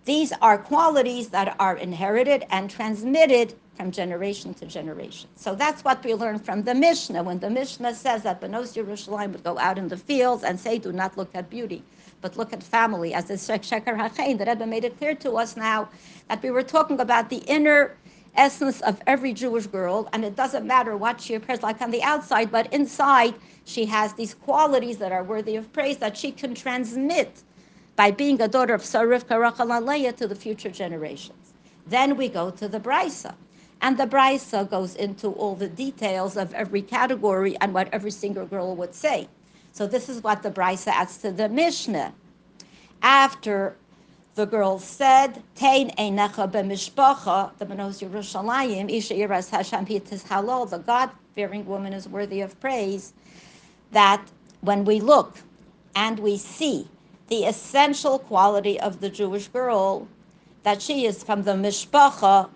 [0.06, 5.30] These are qualities that are inherited and transmitted from generation to generation.
[5.36, 7.24] So that's what we learn from the Mishnah.
[7.24, 10.80] When the Mishnah says that Benos Yerushalayim would go out in the fields and say,
[10.80, 11.84] do not look at beauty,
[12.22, 13.14] but look at family.
[13.14, 15.88] As the Sheker HaChain, the Rebbe made it clear to us now
[16.30, 17.96] that we were talking about the inner
[18.36, 22.04] essence of every Jewish girl, and it doesn't matter what she appears like on the
[22.04, 26.56] outside, but inside she has these qualities that are worthy of praise that she can
[26.56, 27.44] transmit
[27.96, 31.54] by being a daughter of Sarivka Rachel to the future generations.
[31.88, 33.36] Then we go to the Brisa.
[33.82, 38.46] And the Brisa goes into all the details of every category and what every single
[38.46, 39.28] girl would say.
[39.74, 42.14] So this is what the Brisa adds to the Mishnah.
[43.02, 43.76] After
[44.42, 50.80] the girl said, Tein einecha b'mishpacha, the Benos Yerushalayim, Isha Yiras Hashem Hitis Halal, the
[50.80, 53.14] God-fearing woman is worthy of praise,
[53.92, 54.20] that
[54.62, 55.38] when we look
[55.96, 56.88] and we see
[57.28, 60.08] the essential quality of the Jewish girl,
[60.64, 62.50] that she is from the mishpacha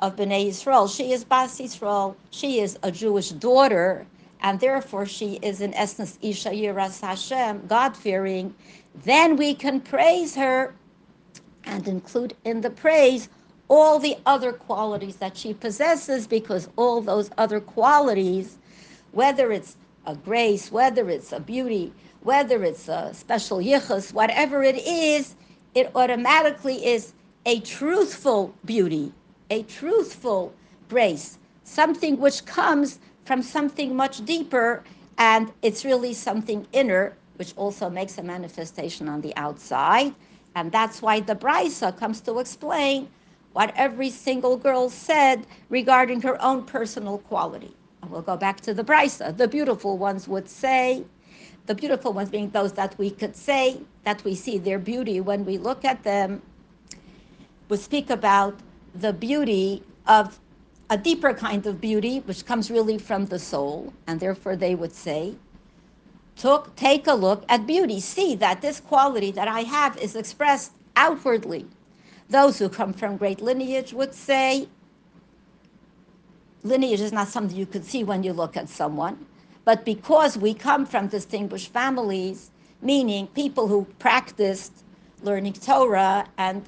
[0.00, 0.92] of Bnei Yisrael.
[0.92, 2.16] She is Bas Yisrael.
[2.32, 4.04] She is a Jewish daughter,
[4.40, 8.52] and therefore she is in essence Isha Yiras Hashem, God-fearing.
[9.04, 10.74] Then we can praise her
[11.70, 13.28] and include in the praise
[13.68, 18.58] all the other qualities that she possesses, because all those other qualities,
[19.12, 24.76] whether it's a grace, whether it's a beauty, whether it's a special yichus, whatever it
[24.76, 25.36] is,
[25.76, 27.12] it automatically is
[27.46, 29.12] a truthful beauty,
[29.50, 30.52] a truthful
[30.88, 34.82] grace, something which comes from something much deeper,
[35.18, 40.12] and it's really something inner, which also makes a manifestation on the outside.
[40.54, 43.08] And that's why the Brisa comes to explain
[43.52, 47.74] what every single girl said regarding her own personal quality.
[48.02, 49.36] And we'll go back to the Brisa.
[49.36, 51.04] The beautiful ones would say,
[51.66, 55.44] the beautiful ones being those that we could say, that we see their beauty when
[55.44, 56.42] we look at them,
[57.68, 58.58] would speak about
[58.94, 60.40] the beauty of
[60.88, 64.92] a deeper kind of beauty, which comes really from the soul, and therefore they would
[64.92, 65.34] say,
[66.40, 68.00] took, take a look at beauty.
[68.00, 71.66] See that this quality that I have is expressed outwardly.
[72.30, 74.68] Those who come from great lineage would say
[76.62, 79.26] lineage is not something you could see when you look at someone,
[79.64, 82.50] but because we come from distinguished families,
[82.80, 84.72] meaning people who practiced
[85.22, 86.64] learning Torah and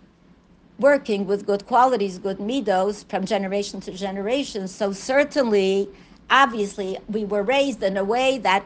[0.79, 4.69] working with good qualities, good midos from generation to generation.
[4.69, 5.89] So certainly,
[6.29, 8.65] obviously, we were raised in a way that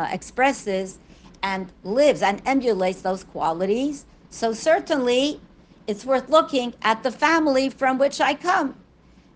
[0.00, 0.98] uh, expresses
[1.42, 4.06] and lives and emulates those qualities.
[4.30, 5.40] So certainly,
[5.86, 8.74] it's worth looking at the family from which I come,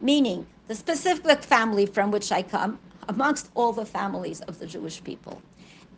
[0.00, 5.02] meaning the specific family from which I come amongst all the families of the Jewish
[5.04, 5.42] people.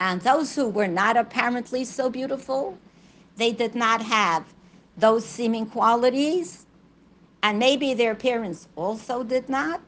[0.01, 2.77] And those who were not apparently so beautiful,
[3.37, 4.45] they did not have
[4.97, 6.67] those seeming qualities.
[7.43, 9.81] And maybe their parents also did not.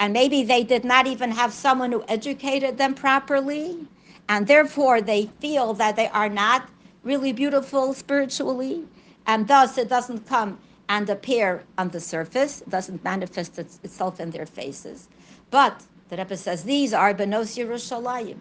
[0.00, 3.86] And maybe they did not even have someone who educated them properly.
[4.28, 6.68] And therefore, they feel that they are not
[7.02, 8.84] really beautiful spiritually.
[9.26, 10.58] And thus, it doesn't come
[10.88, 15.08] and appear on the surface, it doesn't manifest itself in their faces.
[15.50, 18.38] But the Rebbe says these are Benos Yerushalayim.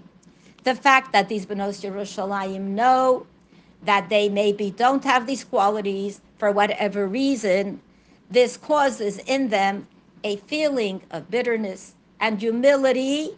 [0.63, 3.27] The fact that these Benos Yerushalayim know
[3.83, 7.81] that they maybe don't have these qualities for whatever reason,
[8.29, 9.87] this causes in them
[10.27, 13.31] a feeling of bitterness and humility.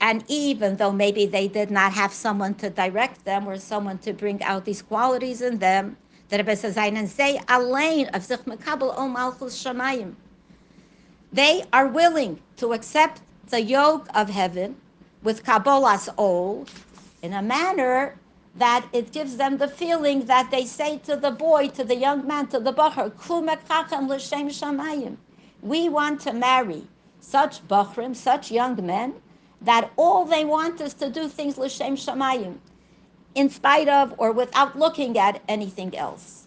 [0.00, 4.12] And even though maybe they did not have someone to direct them or someone to
[4.12, 5.96] bring out these qualities in them,
[6.28, 6.74] the Rebbe says,
[7.10, 10.14] say alain of o malchus shamayim.
[11.32, 14.76] They are willing to accept the yoke of heaven
[15.22, 16.66] with kabbalas ol
[17.22, 18.16] in a manner
[18.56, 22.26] that it gives them the feeling that they say to the boy, to the young
[22.26, 23.10] man, to the bachar,
[24.08, 25.16] l'shem shamayim.
[25.62, 26.86] We want to marry
[27.20, 29.14] such bachrim, such young men,
[29.60, 32.58] that all they want is to do things l'shem shamayim,
[33.34, 36.46] in spite of or without looking at anything else.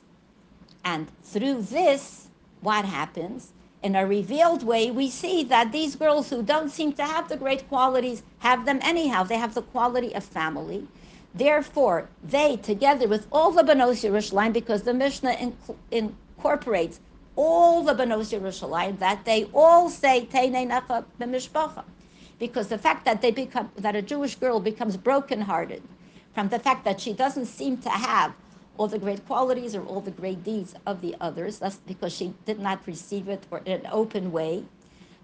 [0.83, 2.27] And through this,
[2.61, 3.51] what happens?
[3.83, 7.37] In a revealed way, we see that these girls who don't seem to have the
[7.37, 9.23] great qualities have them anyhow.
[9.23, 10.87] They have the quality of family.
[11.33, 16.99] Therefore, they, together with all the Banos Yerushalayim, because the Mishnah inc- incorporates
[17.35, 21.83] all the Banos Yerushalayim, that they all say Teinei.
[22.39, 25.83] Because the fact that they become that a Jewish girl becomes brokenhearted
[26.33, 28.33] from the fact that she doesn't seem to have
[28.77, 31.59] all the great qualities or all the great deeds of the others.
[31.59, 34.65] That's because she did not receive it or in an open way.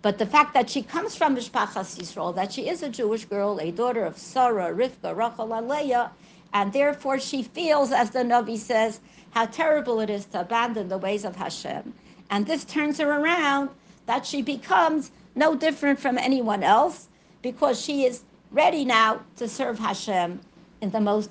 [0.02, 3.60] But the fact that she comes from Mishpachas Yisrael, that she is a Jewish girl,
[3.60, 6.12] a daughter of Sarah, Rivka, Rachel, and Leah,
[6.54, 9.00] and therefore she feels, as the Navi says,
[9.38, 11.93] how terrible it is to abandon the ways of Hashem.
[12.32, 13.69] And this turns her around
[14.08, 17.08] that she becomes no different from anyone else
[17.43, 20.39] because she is ready now to serve Hashem
[20.82, 21.30] in the most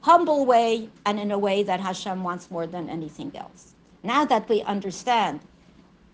[0.00, 3.74] humble way and in a way that Hashem wants more than anything else.
[4.02, 5.38] Now that we understand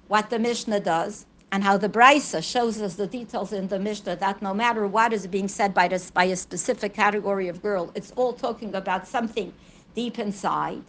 [0.09, 4.17] what the Mishnah does and how the Brisa shows us the details in the Mishnah
[4.17, 7.91] that no matter what is being said by, this, by a specific category of girl,
[7.95, 9.51] it's all talking about something
[9.95, 10.83] deep inside.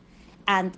[0.47, 0.77] And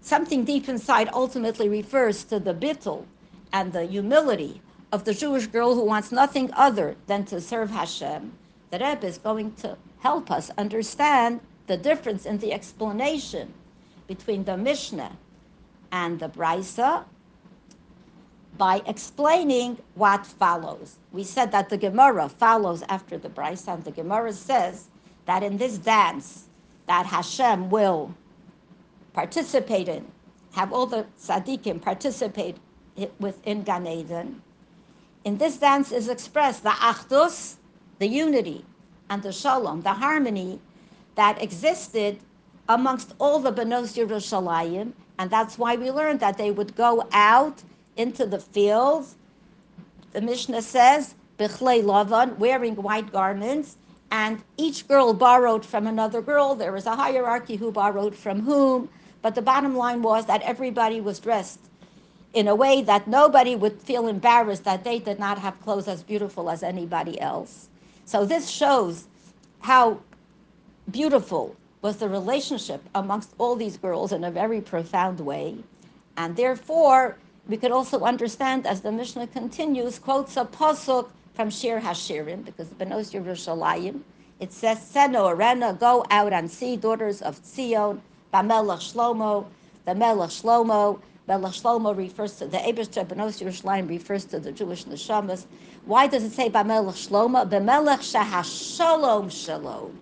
[0.00, 3.04] something deep inside ultimately refers to the bittul
[3.52, 8.32] and the humility of the Jewish girl who wants nothing other than to serve Hashem.
[8.70, 13.52] The Rebbe is going to help us understand the difference in the explanation
[14.08, 15.16] between the Mishnah
[15.92, 17.04] and the Brisa
[18.56, 20.98] by explaining what follows.
[21.12, 24.88] We said that the Gemara follows after the Brisa, and the Gemara says
[25.26, 26.46] that in this dance
[26.86, 28.14] that Hashem will
[29.12, 30.06] participate in,
[30.52, 32.56] have all the tzaddikim participate
[33.18, 34.42] within Gan Eden.
[35.24, 37.56] In this dance is expressed the achdus,
[37.98, 38.64] the unity,
[39.08, 40.60] and the shalom, the harmony
[41.14, 42.18] that existed
[42.68, 47.62] amongst all the Benos Yerushalayim, and that's why we learned that they would go out
[47.96, 49.16] into the fields.
[50.12, 53.76] The Mishnah says, Bichlei Lavan, wearing white garments,
[54.10, 56.54] and each girl borrowed from another girl.
[56.54, 58.88] There was a hierarchy who borrowed from whom,
[59.22, 61.60] but the bottom line was that everybody was dressed
[62.32, 66.02] in a way that nobody would feel embarrassed that they did not have clothes as
[66.02, 67.68] beautiful as anybody else.
[68.04, 69.06] So this shows
[69.60, 70.00] how
[70.90, 75.56] beautiful was the relationship amongst all these girls in a very profound way.
[76.16, 77.16] And therefore,
[77.48, 82.68] we could also understand, as the Mishnah continues, quotes a pasuk from Shir Hashirim, because
[82.68, 84.00] Benos Yerushalayim,
[84.40, 88.00] it says, Tzeena Ureena, go out and see daughters of Tzion,
[88.32, 89.46] Bamelech Shlomo,
[89.84, 94.84] the Melech Shlomo, Melech Shlomo refers to the Eberster, Benos Yerushalayim refers to the Jewish
[94.84, 95.46] neshamas.
[95.84, 97.48] Why does it say Melech Shlomo?
[97.48, 99.98] B'melech shahashalom shalom.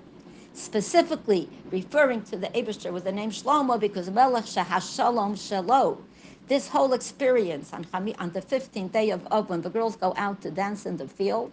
[0.53, 5.37] Specifically referring to the Eberster with the name Shlomo because Melech shahashalom shalom.
[5.37, 6.05] Shalom.
[6.49, 10.41] This whole experience on, on the 15th day of Av, when the girls go out
[10.43, 11.53] to dance in the field,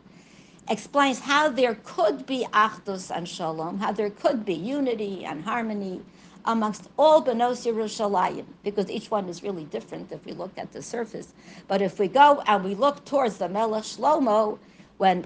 [0.69, 6.01] explains how there could be achdus and shalom, how there could be unity and harmony
[6.45, 10.81] amongst all Benos Yerushalayim, because each one is really different if we look at the
[10.81, 11.33] surface.
[11.67, 14.57] But if we go and we look towards the Melech Shlomo,
[14.97, 15.25] when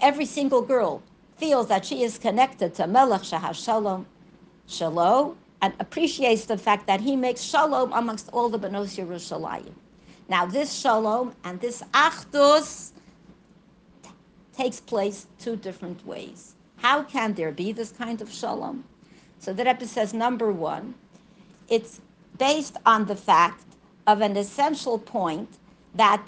[0.00, 1.02] every single girl
[1.36, 4.04] feels that she is connected to Melech Shahashalom
[4.66, 9.74] Shalom, and appreciates the fact that he makes shalom amongst all the Benos Yerushalayim.
[10.28, 12.92] Now, this shalom and this achdus
[14.56, 16.54] takes place two different ways.
[16.76, 18.84] How can there be this kind of shalom?
[19.40, 20.94] So the Rebbe says, number one,
[21.68, 22.00] it's
[22.38, 23.64] based on the fact
[24.06, 25.48] of an essential point
[25.94, 26.22] that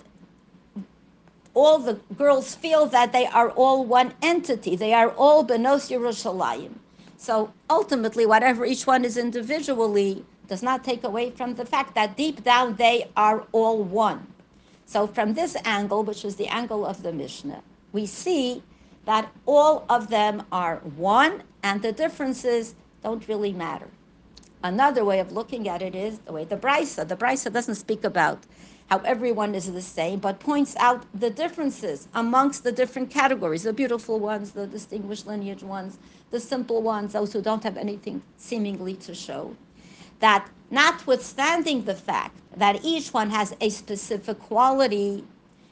[1.55, 4.77] all the girls feel that they are all one entity.
[4.77, 6.73] They are all Benos Yerushalayim.
[7.19, 12.17] So ultimately, whatever each one is individually does not take away from the fact that
[12.17, 14.27] deep down they are all one.
[14.87, 18.63] So from this angle, which is the angle of the Mishnah, we see
[19.05, 23.89] that all of them are one and the differences don't really matter.
[24.65, 27.07] Another way of looking at it is the way the Brisa.
[27.07, 28.45] The Brisa doesn't speak about
[28.89, 33.73] how everyone is the same, but points out the differences amongst the different categories the
[33.73, 35.99] beautiful ones, the distinguished lineage ones,
[36.31, 39.57] the simple ones, those who don't have anything seemingly to show.
[40.21, 45.25] That notwithstanding the fact that each one has a specific quality,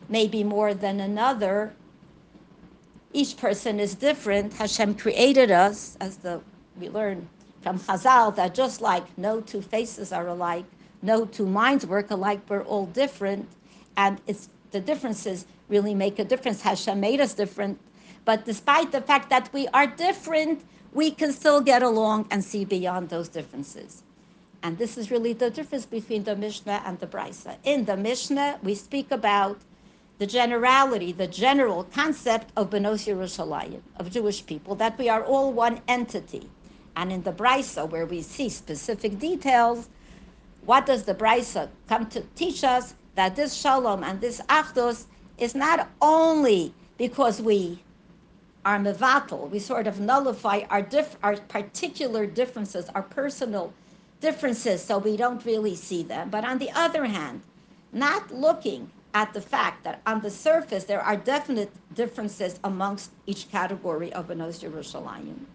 [0.08, 1.72] maybe more than another,
[3.12, 4.52] each person is different.
[4.54, 6.40] Hashem created us, as the
[6.78, 7.28] we learn
[7.62, 10.64] from Chazal that just like no two faces are alike,
[11.02, 13.48] no two minds work alike, we're all different,
[13.96, 16.62] and it's the differences really make a difference.
[16.62, 17.78] Hashem made us different,
[18.24, 20.62] but despite the fact that we are different,
[20.92, 24.02] we can still get along and see beyond those differences.
[24.62, 27.56] And this is really the difference between the Mishnah and the Brisa.
[27.64, 29.58] In the Mishnah, we speak about
[30.18, 35.50] the generality, the general concept of Benos Yerushalayim, of Jewish people, that we are all
[35.50, 36.50] one entity.
[36.96, 39.88] And in the Brisa, where we see specific details,
[40.64, 42.94] what does the Brisa come to teach us?
[43.14, 45.06] That this Shalom and this Achdus
[45.38, 47.82] is not only because we
[48.64, 50.86] are mevatel, we sort of nullify our,
[51.22, 53.72] our particular differences, our personal
[54.20, 56.30] differences, so we don't really see them.
[56.30, 57.42] But on the other hand,
[57.92, 63.50] not looking at the fact that on the surface there are definite differences amongst each
[63.50, 65.46] category of Benos Yerushalayim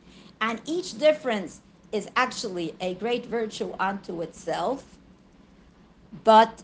[0.42, 1.62] and each difference
[1.92, 4.84] is actually a great virtue unto itself.
[6.24, 6.64] But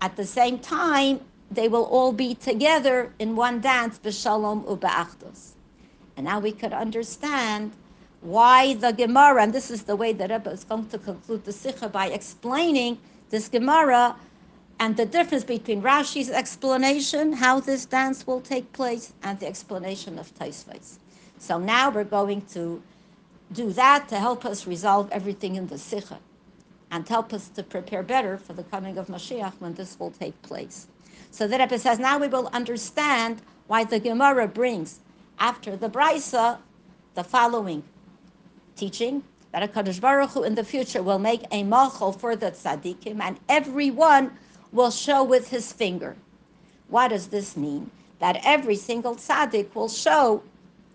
[0.00, 5.52] at the same time, they will all be together in one dance, b'shalom u'ba'achdus.
[6.16, 7.72] And now we could understand
[8.20, 11.52] why the Gemara, and this is the way that Rebbe is going to conclude the
[11.52, 12.98] Sikha by explaining
[13.30, 14.14] this Gemara
[14.78, 20.18] and the difference between Rashi's explanation, how this dance will take place, and the explanation
[20.18, 20.98] of Tosfos.
[21.38, 22.82] So now we're going to
[23.52, 26.18] do that to help us resolve everything in the Sikha
[26.90, 30.40] and help us to prepare better for the coming of Mashiach when this will take
[30.42, 30.88] place.
[31.30, 35.00] So the Rebbe says, now we will understand why the Gemara brings
[35.38, 36.58] after the Brisa
[37.14, 37.82] the following
[38.76, 39.22] teaching
[39.52, 43.20] that a Kadosh Baruch Hu in the future will make a machol for the tzaddikim
[43.20, 44.32] and everyone
[44.72, 46.16] will show with his finger.
[46.88, 47.90] What does this mean?
[48.20, 50.42] That every single tzaddik will show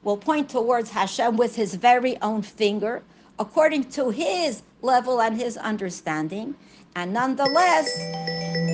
[0.06, 3.04] will point towards Hashem with his very own finger,
[3.40, 6.56] according to his level and his understanding.
[6.96, 7.90] And nonetheless,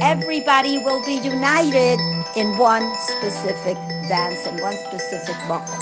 [0.02, 2.00] everybody will be united
[2.36, 3.76] in one specific
[4.08, 5.80] dance, in one specific buckle.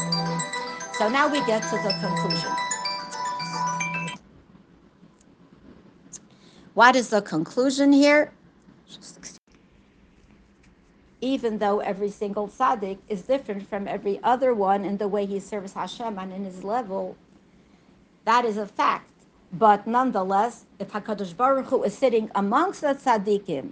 [0.94, 2.52] So now we get to the conclusion.
[6.76, 8.32] What is the conclusion here?
[11.22, 15.40] Even though every single tzaddik is different from every other one in the way he
[15.40, 17.18] serves Hashem and in his level,
[18.26, 19.12] that is a fact.
[19.52, 23.72] But nonetheless, if Hakadosh Baruch Hu is sitting amongst the tzaddikim,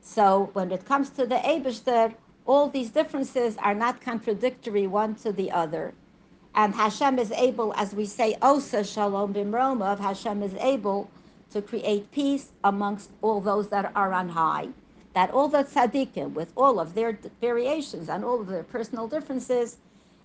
[0.00, 2.14] so when it comes to the Eibushter,
[2.46, 5.94] all these differences are not contradictory one to the other.
[6.54, 11.10] And Hashem is able, as we say, Osa Shalom Bimroma, Hashem is able
[11.50, 14.68] to create peace amongst all those that are on high
[15.14, 19.78] that all the tzaddikim, with all of their variations and all of their personal differences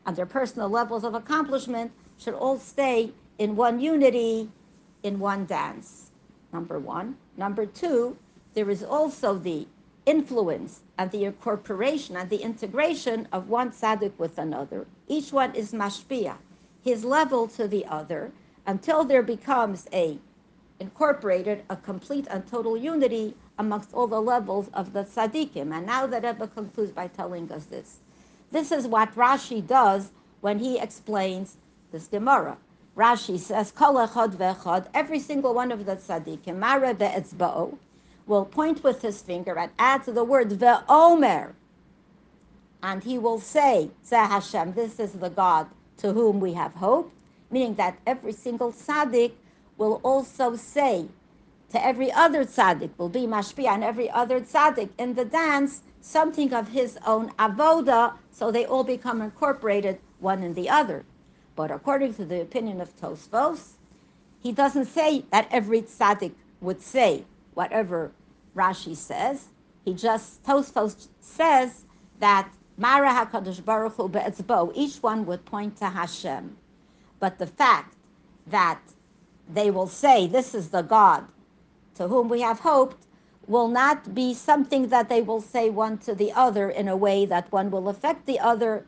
[0.06, 4.50] and their personal levels of accomplishment, should all stay in one unity,
[5.04, 6.12] in one dance.
[6.52, 7.16] Number one.
[7.38, 8.18] Number two,
[8.56, 9.68] there is also the
[10.06, 14.88] influence and the incorporation and the integration of one tzaddik with another.
[15.08, 16.36] Each one is mashpia,
[16.84, 18.32] his level to the other,
[18.66, 20.18] until there becomes a
[20.80, 25.76] incorporated, a complete and total unity amongst all the levels of the tzaddikim.
[25.76, 27.98] And now the Rebbe concludes by telling us this.
[28.52, 30.10] This is what Rashi does
[30.42, 31.58] when he explains
[31.92, 32.58] this Gemara.
[32.98, 37.78] Rashi says, Kol echad ve'echad, every single one of the tzaddikim, mara be'etzba'o,
[38.26, 41.54] will point with his finger and add to the word ve'omer,
[42.82, 47.12] and he will say, Zeh Hashem, this is the God to whom we have hope,
[47.52, 49.34] meaning that every single tzaddik
[49.78, 51.08] will also say
[51.72, 56.54] to every other tzaddik, will be mashpia, and every other tzaddik in the dance, something
[56.54, 61.06] of his own avoda, so they all become incorporated one in the other.
[61.56, 63.74] But according to the opinion of Tosfos,
[64.40, 68.12] he doesn't say that every tzaddik would say whatever
[68.56, 69.48] Rashi says.
[69.86, 71.86] He just Tosfos says
[72.20, 74.72] that Mara Hakadosh Baruch Hu be'etzbo.
[74.74, 76.56] Each one would point to Hashem,
[77.20, 77.96] but the fact
[78.48, 78.80] that
[79.54, 81.28] they will say this is the God
[82.00, 83.06] to whom we have hoped
[83.46, 87.26] will not be something that they will say one to the other in a way
[87.26, 88.86] that one will affect the other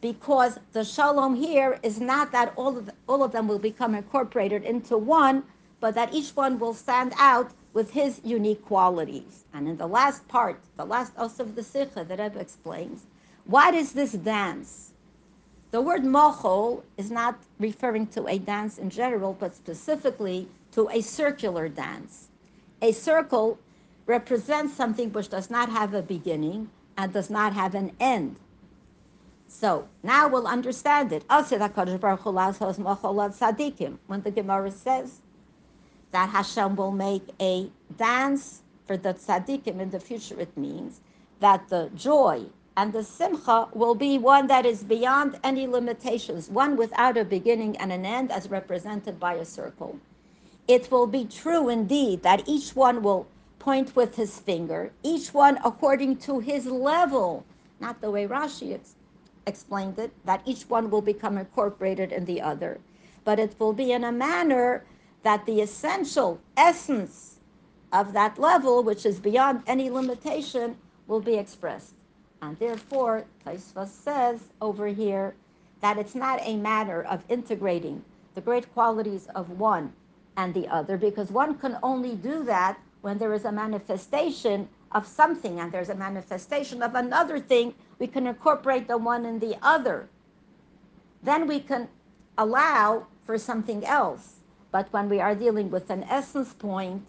[0.00, 3.96] because the shalom here is not that all of, the, all of them will become
[3.96, 5.42] incorporated into one,
[5.80, 9.44] but that each one will stand out with his unique qualities.
[9.52, 13.06] And in the last part, the last os of the Sikha that Rebbe explains,
[13.44, 14.92] what is this dance?
[15.72, 21.00] The word mochol is not referring to a dance in general, but specifically to a
[21.00, 22.28] circular dance.
[22.82, 23.58] A circle
[24.06, 26.68] represents something which does not have a beginning
[26.98, 28.34] and does not have an end.
[29.46, 31.24] So now we'll understand it.
[31.28, 31.44] When
[34.22, 35.20] the Gemara says
[36.10, 41.00] that Hashem will make a dance for the tzaddikim in the future, it means
[41.38, 46.76] that the joy and the simcha will be one that is beyond any limitations, one
[46.76, 50.00] without a beginning and an end, as represented by a circle.
[50.68, 53.26] It will be true indeed that each one will
[53.58, 57.44] point with his finger, each one according to his level,
[57.80, 58.94] not the way Rashi ex-
[59.46, 62.80] explained it, that each one will become incorporated in the other,
[63.24, 64.84] but it will be in a manner
[65.24, 67.40] that the essential essence
[67.92, 70.76] of that level, which is beyond any limitation,
[71.08, 71.94] will be expressed.
[72.40, 75.34] And therefore, Tosfos says over here
[75.80, 78.04] that it's not a matter of integrating
[78.34, 79.92] the great qualities of one
[80.36, 85.06] and the other, because one can only do that when there is a manifestation of
[85.06, 89.56] something and there's a manifestation of another thing, we can incorporate the one in the
[89.62, 90.08] other.
[91.22, 91.88] Then we can
[92.38, 94.36] allow for something else.
[94.70, 97.04] But when we are dealing with an essence point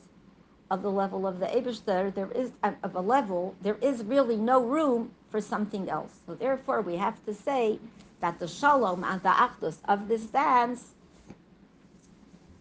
[0.70, 4.62] of the level of the Abishter, there is of a level, there is really no
[4.64, 6.12] room for something else.
[6.26, 7.80] So therefore, we have to say
[8.22, 10.94] that the shalom and the achdus of this dance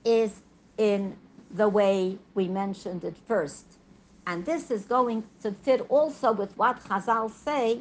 [0.05, 0.42] is
[0.79, 1.17] in
[1.51, 3.79] the way we mentioned it first.
[4.27, 7.81] And this is going to fit also with what Chazal say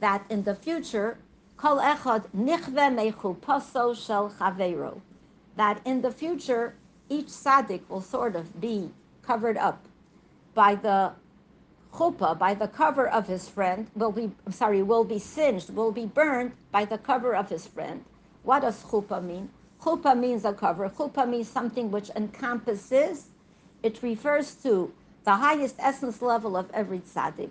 [0.00, 1.18] that in the future,
[1.56, 5.00] kol echad nichve mechupaso shel chaveiro,
[5.56, 6.74] that in the future
[7.08, 8.90] each tzaddik will sort of be
[9.22, 9.86] covered up
[10.54, 11.12] by the
[11.92, 16.06] chuppah, by the cover of his friend, will be sorry, will be singed, will be
[16.06, 18.04] burned by the cover of his friend.
[18.42, 19.50] What does chuppah mean?
[19.86, 20.88] Chuppah means a cover.
[20.88, 23.26] Chuppah means something which encompasses.
[23.84, 27.50] It refers to the highest essence level of every tzaddik.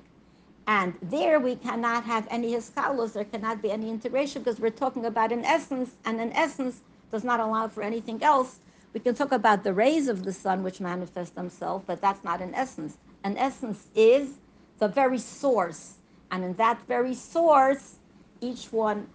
[0.68, 5.06] And there we cannot have any hiskalos, there cannot be any integration because we're talking
[5.06, 6.82] about an essence, and an essence
[7.12, 8.60] does not allow for anything else.
[8.94, 12.42] We can talk about the rays of the sun which manifest themselves, but that's not
[12.42, 12.98] an essence.
[13.24, 14.34] An essence is
[14.80, 15.94] the very source.
[16.32, 17.96] And in that very source,
[18.42, 19.08] each one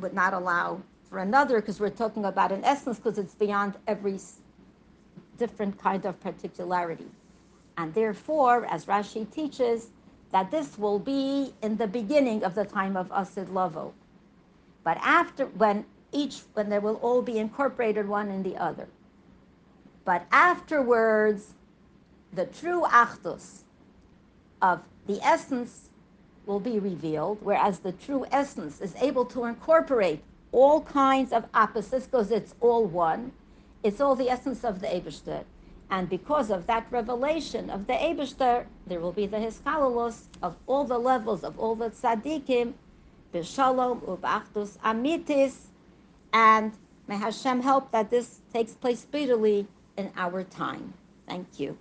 [0.00, 0.80] would not allow
[1.12, 4.18] for another because we're talking about an essence because it's beyond every
[5.36, 7.04] different kind of particularity.
[7.76, 9.88] And therefore, as Rashi teaches,
[10.30, 13.92] that this will be in the beginning of the time of Asid Lavo.
[14.84, 18.88] But after, when each, when they will all be incorporated one in the other.
[20.06, 21.52] But afterwards,
[22.32, 23.64] the true Achdus
[24.62, 25.90] of the essence
[26.46, 32.06] will be revealed, whereas the true essence is able to incorporate all kinds of opposites
[32.06, 33.32] because it's all one.
[33.82, 35.44] It's all the essence of the Ebershter.
[35.90, 40.84] And because of that revelation of the Ebershter, there will be the Hiskalalos of all
[40.84, 42.74] the levels of all the tzaddikim,
[43.34, 45.54] b'shalom u'b'achdus amitis,
[46.32, 46.72] and
[47.08, 50.94] may Hashem help that this takes place speedily in our time.
[51.26, 51.76] Thank you.